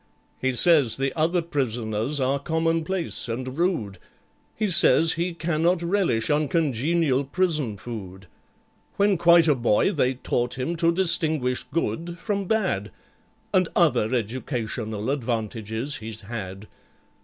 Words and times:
"He 0.39 0.55
says 0.55 0.97
the 0.97 1.13
other 1.15 1.43
prisoners 1.43 2.19
are 2.19 2.39
commonplace 2.39 3.29
and 3.29 3.55
rude; 3.55 3.99
He 4.55 4.67
says 4.67 5.13
he 5.13 5.31
cannot 5.35 5.83
relish 5.83 6.27
uncongenial 6.27 7.23
prison 7.23 7.77
food. 7.77 8.25
When 8.97 9.15
quite 9.15 9.47
a 9.47 9.53
boy 9.53 9.91
they 9.91 10.15
taught 10.15 10.57
him 10.57 10.75
to 10.77 10.91
distinguish 10.91 11.63
Good 11.65 12.17
from 12.17 12.45
Bad, 12.45 12.89
And 13.53 13.69
other 13.75 14.11
educational 14.15 15.11
advantages 15.11 15.97
he's 15.97 16.21
had. 16.21 16.65